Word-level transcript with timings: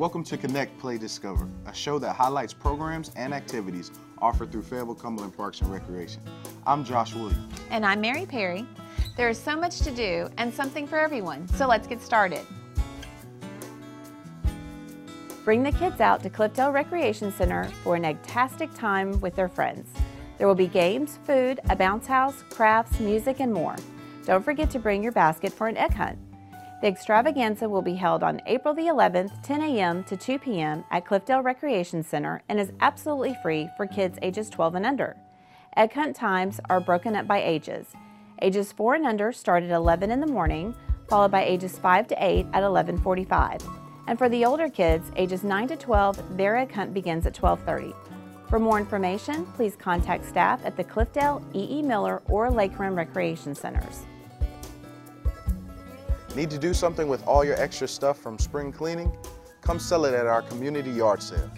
Welcome 0.00 0.24
to 0.24 0.38
Connect 0.38 0.78
Play 0.78 0.96
Discover, 0.96 1.46
a 1.66 1.74
show 1.74 1.98
that 1.98 2.16
highlights 2.16 2.54
programs 2.54 3.10
and 3.16 3.34
activities 3.34 3.90
offered 4.16 4.50
through 4.50 4.62
Fayetteville 4.62 4.94
Cumberland 4.94 5.36
Parks 5.36 5.60
and 5.60 5.70
Recreation. 5.70 6.22
I'm 6.66 6.86
Josh 6.86 7.14
Williams. 7.14 7.52
And 7.68 7.84
I'm 7.84 8.00
Mary 8.00 8.24
Perry. 8.24 8.64
There 9.18 9.28
is 9.28 9.36
so 9.36 9.54
much 9.54 9.80
to 9.80 9.90
do 9.90 10.30
and 10.38 10.54
something 10.54 10.86
for 10.86 10.98
everyone, 10.98 11.46
so 11.48 11.66
let's 11.66 11.86
get 11.86 12.00
started. 12.00 12.46
Bring 15.44 15.62
the 15.62 15.72
kids 15.72 16.00
out 16.00 16.22
to 16.22 16.30
Cliffdale 16.30 16.72
Recreation 16.72 17.30
Center 17.30 17.64
for 17.84 17.94
an 17.94 18.06
egg-tastic 18.06 18.72
time 18.72 19.20
with 19.20 19.36
their 19.36 19.50
friends. 19.50 19.86
There 20.38 20.46
will 20.48 20.54
be 20.54 20.66
games, 20.66 21.18
food, 21.26 21.60
a 21.68 21.76
bounce 21.76 22.06
house, 22.06 22.42
crafts, 22.48 23.00
music, 23.00 23.40
and 23.40 23.52
more. 23.52 23.76
Don't 24.24 24.42
forget 24.42 24.70
to 24.70 24.78
bring 24.78 25.02
your 25.02 25.12
basket 25.12 25.52
for 25.52 25.68
an 25.68 25.76
egg 25.76 25.92
hunt. 25.92 26.18
The 26.80 26.86
extravaganza 26.86 27.68
will 27.68 27.82
be 27.82 27.94
held 27.94 28.22
on 28.22 28.40
April 28.46 28.72
the 28.72 28.86
11th, 28.86 29.42
10 29.42 29.60
a.m. 29.60 30.02
to 30.04 30.16
2 30.16 30.38
p.m. 30.38 30.82
at 30.90 31.04
Cliffdale 31.04 31.44
Recreation 31.44 32.02
Center 32.02 32.42
and 32.48 32.58
is 32.58 32.72
absolutely 32.80 33.36
free 33.42 33.68
for 33.76 33.86
kids 33.86 34.18
ages 34.22 34.48
12 34.48 34.76
and 34.76 34.86
under. 34.86 35.14
Egg 35.76 35.92
hunt 35.92 36.16
times 36.16 36.58
are 36.70 36.80
broken 36.80 37.14
up 37.14 37.26
by 37.26 37.42
ages. 37.42 37.88
Ages 38.40 38.72
4 38.72 38.94
and 38.94 39.06
under 39.06 39.30
start 39.30 39.62
at 39.62 39.70
11 39.70 40.10
in 40.10 40.20
the 40.20 40.26
morning, 40.26 40.74
followed 41.06 41.30
by 41.30 41.44
ages 41.44 41.78
5 41.78 42.08
to 42.08 42.16
8 42.18 42.46
at 42.54 42.62
11:45. 42.62 43.60
And 44.06 44.18
for 44.18 44.30
the 44.30 44.46
older 44.46 44.70
kids, 44.70 45.12
ages 45.16 45.44
9 45.44 45.68
to 45.68 45.76
12, 45.76 46.38
their 46.38 46.56
egg 46.56 46.72
hunt 46.72 46.94
begins 46.94 47.26
at 47.26 47.34
12:30. 47.34 47.92
For 48.48 48.58
more 48.58 48.78
information, 48.78 49.44
please 49.54 49.76
contact 49.76 50.24
staff 50.24 50.64
at 50.64 50.78
the 50.78 50.84
Cliffdale, 50.84 51.42
E.E. 51.54 51.82
Miller, 51.82 52.22
or 52.30 52.50
Lake 52.50 52.78
Rim 52.78 52.96
Recreation 52.96 53.54
Centers. 53.54 54.06
Need 56.36 56.50
to 56.50 56.58
do 56.58 56.72
something 56.72 57.08
with 57.08 57.26
all 57.26 57.44
your 57.44 57.60
extra 57.60 57.88
stuff 57.88 58.16
from 58.16 58.38
spring 58.38 58.70
cleaning? 58.70 59.10
Come 59.62 59.80
sell 59.80 60.04
it 60.04 60.14
at 60.14 60.26
our 60.26 60.42
community 60.42 60.90
yard 60.90 61.20
sale. 61.20 61.50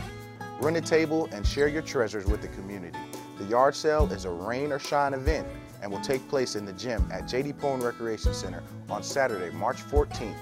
Rent 0.63 0.79
a 0.79 0.81
table 0.81 1.29
and 1.31 1.47
share 1.47 1.69
your 1.69 1.83
treasures 1.83 2.25
with 2.25 2.41
the 2.41 2.49
community. 2.49 2.99
The 3.39 3.45
yard 3.45 3.77
sale 3.77 4.11
is 4.11 4.25
a 4.25 4.31
rain 4.31 4.73
or 4.73 4.79
shine 4.79 5.13
event 5.13 5.47
and 5.83 5.93
will 5.93 6.01
take 6.01 6.27
place 6.29 6.57
in 6.57 6.65
the 6.65 6.73
gym 6.73 7.07
at 7.13 7.29
J.D. 7.29 7.53
Pullen 7.53 7.83
Recreation 7.83 8.33
Center 8.33 8.63
on 8.89 9.03
Saturday, 9.03 9.55
March 9.55 9.83
14th, 9.83 10.37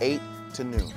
8 0.00 0.20
to 0.54 0.64
noon. 0.64 0.92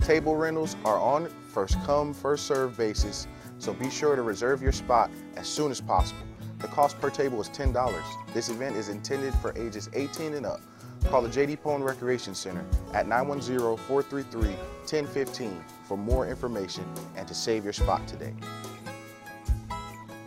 Table 0.00 0.36
rentals 0.36 0.76
are 0.84 0.98
on 0.98 1.28
first 1.48 1.82
come, 1.84 2.14
first 2.14 2.46
served 2.46 2.76
basis, 2.76 3.26
so 3.58 3.72
be 3.72 3.90
sure 3.90 4.14
to 4.14 4.22
reserve 4.22 4.62
your 4.62 4.72
spot 4.72 5.10
as 5.34 5.48
soon 5.48 5.72
as 5.72 5.80
possible. 5.80 6.22
The 6.60 6.68
cost 6.68 7.00
per 7.00 7.10
table 7.10 7.40
is 7.40 7.48
$10. 7.48 8.02
This 8.32 8.50
event 8.50 8.76
is 8.76 8.88
intended 8.88 9.34
for 9.36 9.52
ages 9.58 9.90
18 9.94 10.34
and 10.34 10.46
up. 10.46 10.60
Call 11.08 11.22
the 11.22 11.28
J.D. 11.28 11.56
Pullen 11.56 11.82
Recreation 11.82 12.34
Center 12.34 12.64
at 12.92 13.06
910-433-1015 13.06 15.62
for 15.84 15.96
more 15.96 16.28
information 16.28 16.84
and 17.16 17.26
to 17.26 17.34
save 17.34 17.64
your 17.64 17.72
spot 17.72 18.06
today. 18.06 18.34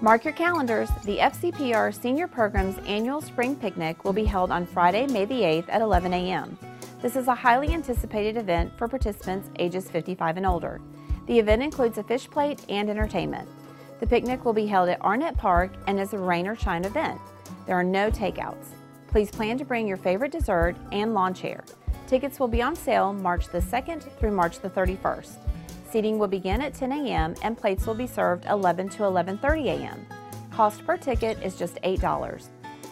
Mark 0.02 0.26
your 0.26 0.34
calendars. 0.34 0.90
The 1.06 1.20
FCPR 1.20 1.94
Senior 1.94 2.28
Program's 2.28 2.78
annual 2.86 3.22
spring 3.22 3.56
picnic 3.56 4.04
will 4.04 4.12
be 4.12 4.26
held 4.26 4.52
on 4.52 4.66
Friday, 4.66 5.08
May 5.08 5.24
the 5.24 5.40
8th 5.42 5.70
at 5.70 5.82
11 5.82 6.14
a.m. 6.14 6.58
This 7.02 7.16
is 7.16 7.28
a 7.28 7.36
highly 7.36 7.74
anticipated 7.74 8.36
event 8.36 8.78
for 8.78 8.90
participants 8.90 9.50
ages 9.60 9.90
55 9.90 10.36
and 10.38 10.46
older. 10.46 10.82
The 11.28 11.40
event 11.40 11.64
includes 11.64 11.98
a 11.98 12.04
fish 12.04 12.30
plate 12.30 12.66
and 12.68 12.90
entertainment. 12.90 13.48
The 14.02 14.08
picnic 14.08 14.44
will 14.44 14.52
be 14.52 14.68
held 14.68 14.90
at 14.90 15.02
Arnett 15.02 15.38
Park 15.38 15.72
and 15.88 15.98
is 15.98 16.12
a 16.14 16.18
rain 16.18 16.48
or 16.48 16.58
shine 16.58 16.84
event. 16.84 17.22
There 17.66 17.78
are 17.78 17.84
no 17.84 18.12
takeouts. 18.12 18.68
Please 19.14 19.30
plan 19.30 19.58
to 19.60 19.64
bring 19.64 19.88
your 19.88 19.98
favorite 19.98 20.32
dessert 20.32 20.76
and 20.92 21.14
lawn 21.14 21.36
chair. 21.36 21.64
Tickets 22.08 22.40
will 22.40 22.48
be 22.48 22.64
on 22.64 22.76
sale 22.76 23.14
March 23.14 23.48
the 23.48 23.60
2nd 23.60 24.02
through 24.18 24.32
March 24.32 24.60
the 24.60 24.72
31st. 24.72 25.36
Seating 25.92 26.18
will 26.18 26.28
begin 26.28 26.62
at 26.62 26.74
10 26.74 26.92
a.m. 26.92 27.36
and 27.44 27.56
plates 27.56 27.86
will 27.86 27.94
be 27.94 28.08
served 28.08 28.46
11 28.46 28.90
to 28.90 29.04
11:30 29.04 29.66
a.m. 29.66 30.08
Cost 30.50 30.84
per 30.84 30.98
ticket 30.98 31.40
is 31.44 31.56
just 31.56 31.76
$8. 31.84 32.50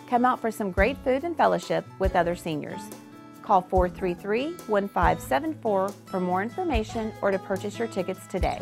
Come 0.08 0.24
out 0.24 0.40
for 0.40 0.52
some 0.52 0.70
great 0.70 0.96
food 1.00 1.24
and 1.24 1.36
fellowship 1.36 1.84
with 1.98 2.16
other 2.16 2.36
seniors. 2.36 2.82
Call 3.42 3.64
433-1574 3.64 5.94
for 6.06 6.20
more 6.20 6.44
information 6.44 7.12
or 7.24 7.32
to 7.32 7.40
purchase 7.40 7.80
your 7.80 7.88
tickets 7.88 8.28
today. 8.28 8.62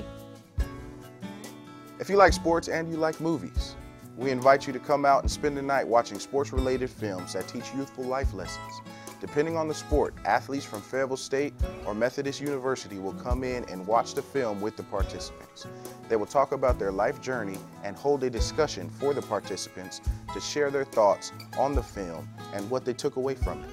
If 2.00 2.10
you 2.10 2.16
like 2.16 2.32
sports 2.32 2.70
and 2.70 2.90
you 2.90 2.96
like 2.96 3.20
movies, 3.20 3.76
we 4.20 4.32
invite 4.32 4.68
you 4.68 4.74
to 4.74 4.80
come 4.80 5.06
out 5.06 5.22
and 5.24 5.32
spend 5.32 5.56
the 5.56 5.62
night 5.62 5.88
watching 5.88 6.20
sports-related 6.20 6.90
films 6.90 7.32
that 7.32 7.48
teach 7.48 7.74
youthful 7.74 8.04
life 8.04 8.34
lessons. 8.34 8.82
Depending 9.22 9.56
on 9.56 9.70
the 9.70 9.74
sport, 9.74 10.14
athletes 10.26 10.66
from 10.66 10.82
Fayetteville 10.82 11.16
State 11.16 11.54
or 11.86 11.94
Methodist 11.94 12.42
University 12.42 13.00
will 13.00 13.14
come 13.14 13.46
in 13.46 13.64
and 13.70 13.86
watch 13.88 14.14
the 14.14 14.22
film 14.22 14.60
with 14.60 14.76
the 14.76 14.84
participants. 14.84 15.68
They 16.10 16.18
will 16.18 16.26
talk 16.26 16.52
about 16.52 16.78
their 16.78 16.92
life 16.92 17.22
journey 17.22 17.58
and 17.84 17.96
hold 17.96 18.24
a 18.24 18.30
discussion 18.30 18.90
for 18.90 19.14
the 19.14 19.22
participants 19.22 20.02
to 20.34 20.42
share 20.42 20.70
their 20.70 20.86
thoughts 20.86 21.32
on 21.58 21.74
the 21.74 21.84
film 21.84 22.28
and 22.54 22.70
what 22.70 22.84
they 22.84 22.94
took 22.94 23.16
away 23.16 23.36
from 23.36 23.64
it. 23.64 23.70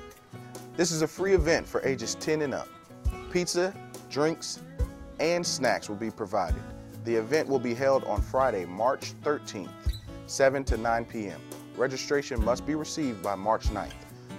This 0.77 0.93
is 0.93 1.03
a 1.03 1.09
free 1.09 1.34
event 1.34 1.67
for 1.67 1.84
ages 1.84 2.15
10 2.21 2.43
and 2.43 2.55
up. 2.55 2.69
Pizza, 3.33 3.75
drinks, 4.11 4.63
and 5.19 5.45
snacks 5.45 5.89
will 5.89 5.97
be 5.97 6.11
provided. 6.11 6.63
The 7.05 7.17
event 7.17 7.49
will 7.49 7.59
be 7.59 7.75
held 7.75 8.05
on 8.05 8.21
Friday, 8.21 8.65
March 8.65 9.13
13th, 9.23 9.71
7 10.26 10.64
to 10.64 10.76
9 10.76 11.04
p.m. 11.04 11.41
Registration 11.76 12.44
must 12.44 12.66
be 12.66 12.75
received 12.75 13.22
by 13.22 13.34
March 13.34 13.69
9th. 13.69 13.92